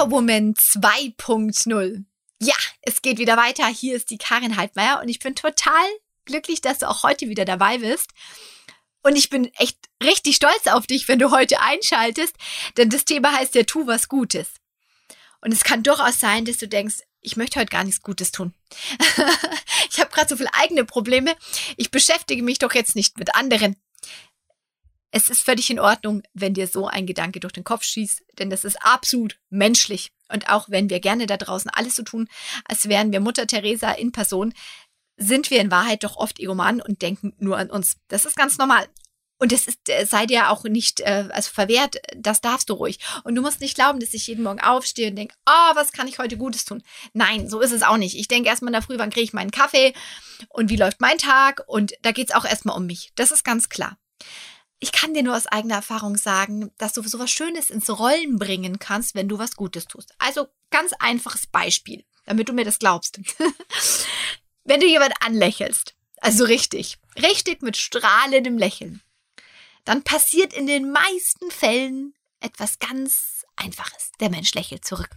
[0.00, 2.04] Superwoman 2.0.
[2.40, 3.66] Ja, es geht wieder weiter.
[3.66, 5.84] Hier ist die Karin Heidmeier und ich bin total
[6.24, 8.08] glücklich, dass du auch heute wieder dabei bist.
[9.02, 12.34] Und ich bin echt richtig stolz auf dich, wenn du heute einschaltest,
[12.78, 14.48] denn das Thema heißt ja, tu was Gutes.
[15.42, 18.54] Und es kann durchaus sein, dass du denkst, ich möchte heute gar nichts Gutes tun.
[19.90, 21.36] ich habe gerade so viele eigene Probleme.
[21.76, 23.76] Ich beschäftige mich doch jetzt nicht mit anderen.
[25.12, 28.50] Es ist völlig in Ordnung, wenn dir so ein Gedanke durch den Kopf schießt, denn
[28.50, 30.12] das ist absolut menschlich.
[30.32, 32.28] Und auch wenn wir gerne da draußen alles so tun,
[32.64, 34.54] als wären wir Mutter Teresa in Person,
[35.16, 37.96] sind wir in Wahrheit doch oft Egomanen und denken nur an uns.
[38.08, 38.86] Das ist ganz normal.
[39.38, 42.98] Und es ist, äh, sei dir auch nicht äh, also verwehrt, das darfst du ruhig.
[43.24, 46.08] Und du musst nicht glauben, dass ich jeden Morgen aufstehe und denke, oh, was kann
[46.08, 46.82] ich heute Gutes tun?
[47.14, 48.16] Nein, so ist es auch nicht.
[48.16, 49.94] Ich denke erstmal in der Früh, wann kriege ich meinen Kaffee
[50.50, 51.62] und wie läuft mein Tag?
[51.66, 53.12] Und da geht es auch erstmal um mich.
[53.14, 53.96] Das ist ganz klar.
[54.80, 58.78] Ich kann dir nur aus eigener Erfahrung sagen, dass du sowas Schönes ins Rollen bringen
[58.78, 60.14] kannst, wenn du was Gutes tust.
[60.18, 63.20] Also ganz einfaches Beispiel, damit du mir das glaubst.
[64.64, 69.02] wenn du jemand anlächelst, also richtig, richtig mit strahlendem Lächeln,
[69.84, 74.12] dann passiert in den meisten Fällen etwas ganz Einfaches.
[74.20, 75.10] Der Mensch lächelt zurück.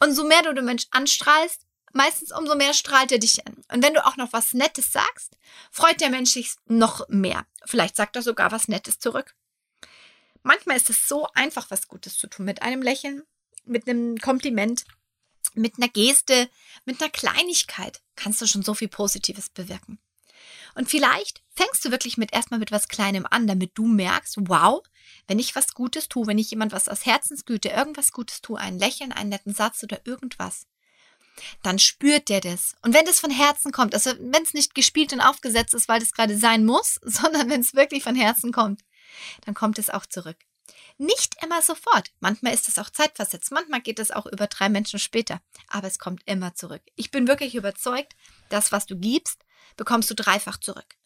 [0.00, 1.66] Und so mehr du den Mensch anstrahlst,
[1.98, 3.56] meistens umso mehr strahlt er dich an.
[3.72, 5.36] Und wenn du auch noch was Nettes sagst,
[5.72, 7.44] freut der Mensch sich noch mehr.
[7.66, 9.34] Vielleicht sagt er sogar was Nettes zurück.
[10.44, 12.46] Manchmal ist es so einfach, was Gutes zu tun.
[12.46, 13.24] Mit einem Lächeln,
[13.64, 14.84] mit einem Kompliment,
[15.54, 16.48] mit einer Geste,
[16.84, 19.98] mit einer Kleinigkeit kannst du schon so viel Positives bewirken.
[20.76, 24.82] Und vielleicht fängst du wirklich mit erstmal mit was Kleinem an, damit du merkst, wow,
[25.26, 28.78] wenn ich was Gutes tue, wenn ich jemand was aus Herzensgüte, irgendwas Gutes tue, ein
[28.78, 30.66] Lächeln, einen netten Satz oder irgendwas,
[31.62, 32.74] dann spürt der das.
[32.82, 36.00] Und wenn das von Herzen kommt, also wenn es nicht gespielt und aufgesetzt ist, weil
[36.00, 38.82] das gerade sein muss, sondern wenn es wirklich von Herzen kommt,
[39.44, 40.36] dann kommt es auch zurück.
[40.98, 42.10] Nicht immer sofort.
[42.20, 43.52] Manchmal ist es auch zeitversetzt.
[43.52, 45.40] Manchmal geht es auch über drei Menschen später.
[45.68, 46.82] Aber es kommt immer zurück.
[46.96, 48.16] Ich bin wirklich überzeugt,
[48.48, 49.44] das, was du gibst,
[49.76, 50.96] bekommst du dreifach zurück.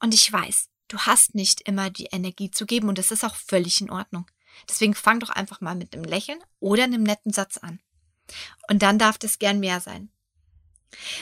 [0.00, 3.34] Und ich weiß, du hast nicht immer die Energie zu geben und das ist auch
[3.34, 4.26] völlig in Ordnung.
[4.68, 7.80] Deswegen fang doch einfach mal mit einem Lächeln oder einem netten Satz an.
[8.68, 10.10] Und dann darf das gern mehr sein.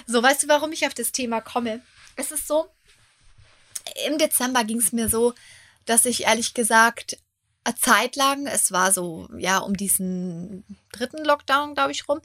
[0.07, 1.81] So, weißt du, warum ich auf das Thema komme?
[2.17, 2.69] Es ist so,
[4.07, 5.35] im Dezember ging es mir so,
[5.87, 7.19] dass ich ehrlich gesagt
[7.65, 12.21] eine Zeit lang, es war so, ja, um diesen dritten Lockdown, glaube ich, rum,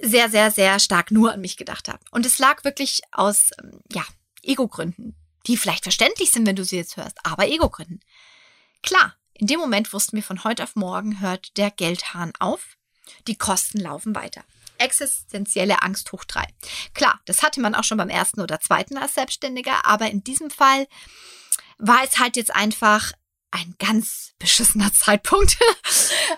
[0.00, 2.00] sehr, sehr, sehr stark nur an mich gedacht habe.
[2.10, 4.04] Und es lag wirklich aus, ähm, ja,
[4.42, 5.14] Ego-Gründen,
[5.46, 8.00] die vielleicht verständlich sind, wenn du sie jetzt hörst, aber Ego-Gründen.
[8.82, 12.76] Klar, in dem Moment wussten wir von heute auf morgen hört der Geldhahn auf,
[13.26, 14.44] die Kosten laufen weiter.
[14.78, 16.46] Existenzielle Angst hoch drei.
[16.94, 20.50] Klar, das hatte man auch schon beim ersten oder zweiten als Selbstständiger, aber in diesem
[20.50, 20.86] Fall
[21.78, 23.12] war es halt jetzt einfach
[23.54, 25.58] ein ganz beschissener Zeitpunkt,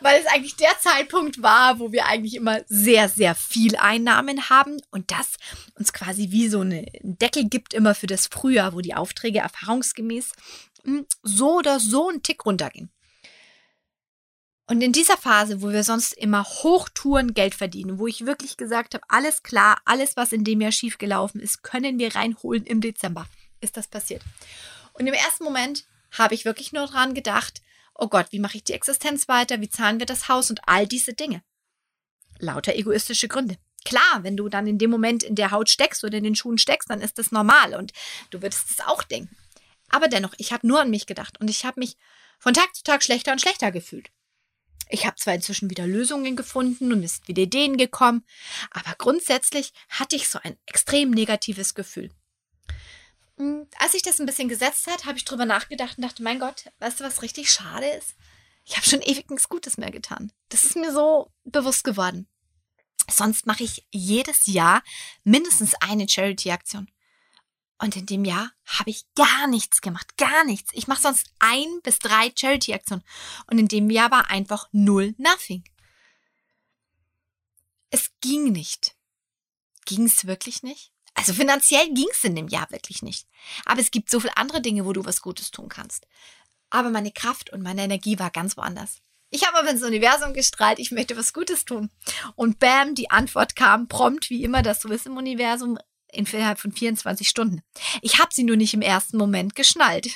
[0.02, 4.76] weil es eigentlich der Zeitpunkt war, wo wir eigentlich immer sehr, sehr viel Einnahmen haben
[4.90, 5.36] und das
[5.74, 10.32] uns quasi wie so einen Deckel gibt immer für das Frühjahr, wo die Aufträge erfahrungsgemäß
[10.84, 12.90] hm, so oder so einen Tick runtergehen.
[14.68, 18.94] Und in dieser Phase, wo wir sonst immer Hochtouren Geld verdienen, wo ich wirklich gesagt
[18.94, 23.26] habe, alles klar, alles, was in dem Jahr schiefgelaufen ist, können wir reinholen im Dezember,
[23.60, 24.22] ist das passiert.
[24.92, 27.62] Und im ersten Moment habe ich wirklich nur dran gedacht,
[27.94, 30.86] oh Gott, wie mache ich die Existenz weiter, wie zahlen wir das Haus und all
[30.86, 31.42] diese Dinge.
[32.38, 33.56] Lauter egoistische Gründe.
[33.84, 36.58] Klar, wenn du dann in dem Moment in der Haut steckst oder in den Schuhen
[36.58, 37.92] steckst, dann ist das normal und
[38.30, 39.36] du würdest es auch denken.
[39.90, 41.96] Aber dennoch, ich habe nur an mich gedacht und ich habe mich
[42.40, 44.10] von Tag zu Tag schlechter und schlechter gefühlt.
[44.88, 48.24] Ich habe zwar inzwischen wieder Lösungen gefunden und ist wieder Ideen gekommen,
[48.70, 52.10] aber grundsätzlich hatte ich so ein extrem negatives Gefühl.
[53.36, 56.38] Hm, als sich das ein bisschen gesetzt hat, habe ich drüber nachgedacht und dachte, mein
[56.38, 58.14] Gott, weißt du, was richtig schade ist?
[58.64, 60.32] Ich habe schon ewig nichts Gutes mehr getan.
[60.48, 62.28] Das ist mir so bewusst geworden.
[63.08, 64.82] Sonst mache ich jedes Jahr
[65.22, 66.90] mindestens eine Charity-Aktion.
[67.78, 70.70] Und in dem Jahr habe ich gar nichts gemacht, gar nichts.
[70.72, 73.04] Ich mache sonst ein bis drei Charity-Aktionen.
[73.48, 75.62] Und in dem Jahr war einfach null, nothing.
[77.90, 78.96] Es ging nicht.
[79.84, 80.92] Ging es wirklich nicht?
[81.14, 83.26] Also finanziell ging es in dem Jahr wirklich nicht.
[83.64, 86.06] Aber es gibt so viele andere Dinge, wo du was Gutes tun kannst.
[86.70, 89.00] Aber meine Kraft und meine Energie war ganz woanders.
[89.30, 91.90] Ich habe aber ins Universum gestrahlt, ich möchte was Gutes tun.
[92.36, 95.78] Und bam, die Antwort kam prompt, wie immer das so ist im Universum,
[96.12, 97.62] innerhalb von 24 Stunden.
[98.02, 100.08] Ich habe sie nur nicht im ersten Moment geschnallt.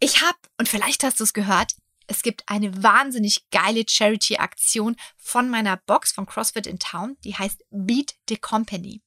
[0.00, 1.72] Ich habe, und vielleicht hast du es gehört,
[2.06, 7.64] es gibt eine wahnsinnig geile Charity-Aktion von meiner Box von CrossFit in Town, die heißt
[7.70, 9.00] Beat the Company.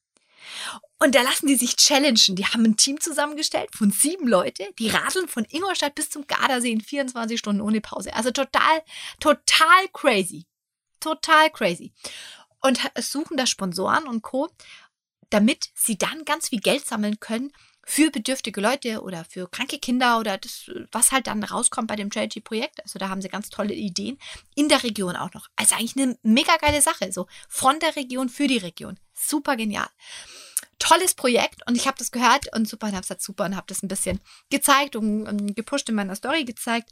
[0.99, 2.35] Und da lassen die sich challengen.
[2.35, 6.71] Die haben ein Team zusammengestellt von sieben Leute, die radeln von Ingolstadt bis zum Gardasee
[6.71, 8.13] in 24 Stunden ohne Pause.
[8.15, 8.83] Also total,
[9.19, 10.47] total crazy.
[10.99, 11.93] Total crazy.
[12.61, 14.49] Und suchen da Sponsoren und Co.,
[15.29, 17.51] damit sie dann ganz viel Geld sammeln können
[17.89, 22.11] für bedürftige Leute oder für kranke Kinder oder das, was halt dann rauskommt bei dem
[22.11, 22.83] Charity-Projekt.
[22.83, 24.17] Also da haben sie ganz tolle Ideen
[24.55, 25.47] in der Region auch noch.
[25.55, 27.13] Also eigentlich eine mega geile Sache.
[27.13, 28.99] So von der Region für die Region.
[29.13, 29.87] Super genial.
[30.79, 33.67] Tolles Projekt und ich habe das gehört und super und habe gesagt super und habe
[33.67, 34.19] das ein bisschen
[34.49, 36.89] gezeigt und, und gepusht in meiner Story gezeigt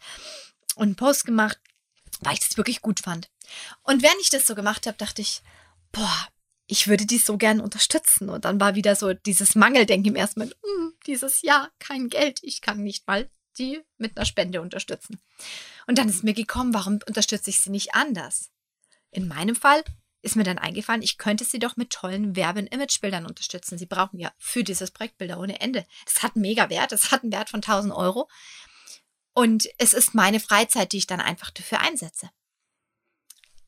[0.76, 1.60] und einen Post gemacht,
[2.22, 3.30] weil ich das wirklich gut fand.
[3.84, 5.42] Und während ich das so gemacht habe, dachte ich,
[5.92, 6.28] boah,
[6.68, 8.30] ich würde die so gern unterstützen.
[8.30, 12.40] Und dann war wieder so dieses Mangeldenken im ersten Moment, mm, dieses Jahr kein Geld,
[12.42, 15.22] ich kann nicht mal die mit einer Spende unterstützen.
[15.88, 18.52] Und dann ist mir gekommen, warum unterstütze ich sie nicht anders?
[19.12, 19.84] In meinem Fall
[20.22, 23.78] ist mir dann eingefallen, ich könnte sie doch mit tollen Werbe- und Imagebildern unterstützen.
[23.78, 25.86] Sie brauchen ja für dieses Projekt Bilder ohne Ende.
[26.06, 28.28] Das hat mega Wert, das hat einen Wert von 1000 Euro.
[29.34, 32.30] Und es ist meine Freizeit, die ich dann einfach dafür einsetze.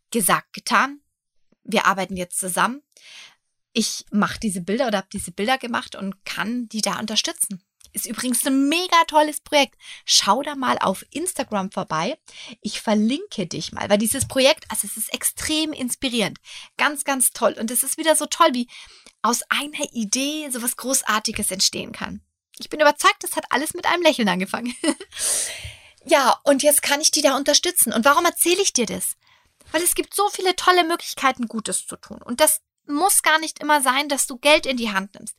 [0.09, 1.01] Gesagt, getan
[1.67, 2.81] wir arbeiten jetzt zusammen.
[3.73, 7.61] Ich mache diese Bilder oder habe diese Bilder gemacht und kann die da unterstützen.
[7.93, 9.75] Ist übrigens ein mega tolles Projekt.
[10.05, 12.17] Schau da mal auf Instagram vorbei.
[12.61, 16.39] Ich verlinke dich mal, weil dieses Projekt, also es ist extrem inspirierend.
[16.77, 17.55] Ganz, ganz toll.
[17.59, 18.67] Und es ist wieder so toll, wie
[19.21, 22.21] aus einer Idee so was Großartiges entstehen kann.
[22.59, 24.75] Ich bin überzeugt, das hat alles mit einem Lächeln angefangen.
[26.05, 27.93] ja, und jetzt kann ich die da unterstützen.
[27.93, 29.15] Und warum erzähle ich dir das?
[29.71, 32.21] Weil es gibt so viele tolle Möglichkeiten, Gutes zu tun.
[32.21, 35.35] Und das muss gar nicht immer sein, dass du Geld in die Hand nimmst.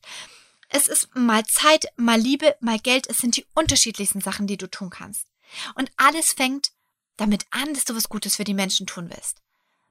[0.69, 3.09] Es ist mal Zeit, mal Liebe, mal Geld.
[3.09, 5.27] Es sind die unterschiedlichsten Sachen, die du tun kannst.
[5.75, 6.73] Und alles fängt
[7.17, 9.39] damit an, dass du was Gutes für die Menschen tun willst.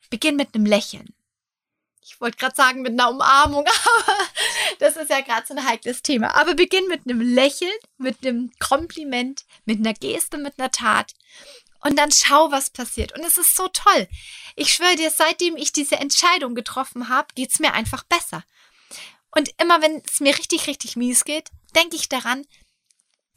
[0.09, 1.13] Beginn mit einem Lächeln.
[2.01, 3.65] Ich wollte gerade sagen mit einer Umarmung,
[3.99, 4.17] aber
[4.79, 6.35] das ist ja gerade so ein heikles Thema.
[6.35, 11.13] Aber beginn mit einem Lächeln, mit einem Kompliment, mit einer Geste, mit einer Tat.
[11.81, 13.13] Und dann schau, was passiert.
[13.13, 14.07] Und es ist so toll.
[14.55, 18.43] Ich schwöre dir, seitdem ich diese Entscheidung getroffen habe, geht's mir einfach besser.
[19.31, 22.45] Und immer wenn es mir richtig, richtig mies geht, denke ich daran,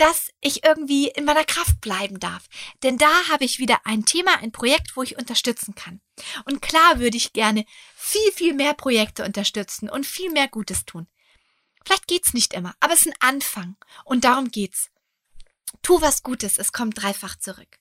[0.01, 2.45] dass ich irgendwie in meiner Kraft bleiben darf.
[2.83, 6.01] Denn da habe ich wieder ein Thema, ein Projekt, wo ich unterstützen kann.
[6.47, 7.67] Und klar würde ich gerne
[7.97, 11.07] viel, viel mehr Projekte unterstützen und viel mehr Gutes tun.
[11.85, 13.77] Vielleicht geht's nicht immer, aber es ist ein Anfang.
[14.05, 14.91] Und darum geht's.
[15.83, 17.80] Tu was Gutes, es kommt dreifach zurück.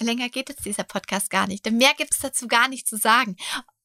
[0.00, 2.96] Länger geht jetzt dieser Podcast gar nicht, denn mehr gibt es dazu gar nicht zu
[2.96, 3.36] sagen.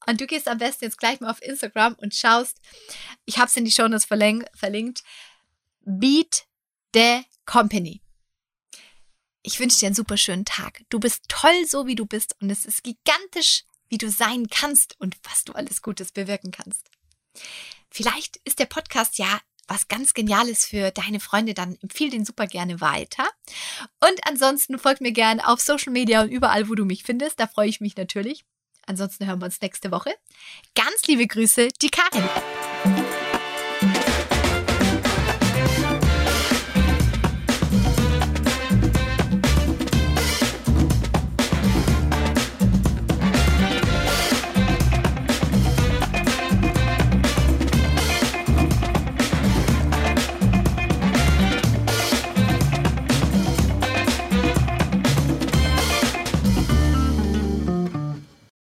[0.07, 2.57] Und du gehst am besten jetzt gleich mal auf Instagram und schaust,
[3.25, 5.03] ich habe es in die Show Notes verlinkt,
[5.81, 6.45] Beat
[6.93, 8.01] the Company.
[9.41, 10.83] Ich wünsche dir einen super schönen Tag.
[10.89, 14.99] Du bist toll, so wie du bist und es ist gigantisch, wie du sein kannst
[14.99, 16.89] und was du alles Gutes bewirken kannst.
[17.89, 19.39] Vielleicht ist der Podcast ja
[19.69, 23.27] was ganz Geniales für deine Freunde, dann empfiehl den super gerne weiter.
[24.01, 27.39] Und ansonsten folgt mir gerne auf Social Media und überall, wo du mich findest.
[27.39, 28.45] Da freue ich mich natürlich.
[28.85, 30.13] Ansonsten hören wir uns nächste Woche.
[30.75, 32.27] Ganz liebe Grüße, die Karin.